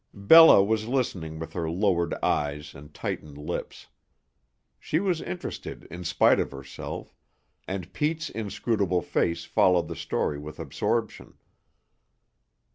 Bella 0.17 0.63
was 0.63 0.87
listening 0.87 1.37
with 1.37 1.53
her 1.53 1.69
lowered 1.69 2.15
eyes 2.23 2.73
and 2.73 2.91
tightened 2.91 3.37
lips. 3.37 3.85
She 4.79 4.99
was 4.99 5.21
interested 5.21 5.83
in 5.91 6.03
spite 6.05 6.39
of 6.39 6.49
herself; 6.49 7.13
and 7.67 7.93
Pete's 7.93 8.31
inscrutable 8.31 9.03
face 9.03 9.45
followed 9.45 9.87
the 9.87 9.95
story 9.95 10.39
with 10.39 10.57
absorption. 10.59 11.37